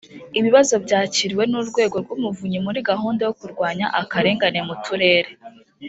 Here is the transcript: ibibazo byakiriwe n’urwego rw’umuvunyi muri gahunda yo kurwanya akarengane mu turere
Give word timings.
ibibazo 0.39 0.73
byakiriwe 0.85 1.43
n’urwego 1.51 1.95
rw’umuvunyi 2.03 2.59
muri 2.65 2.79
gahunda 2.89 3.21
yo 3.27 3.33
kurwanya 3.39 3.85
akarengane 4.01 4.59
mu 4.67 4.75
turere 4.83 5.31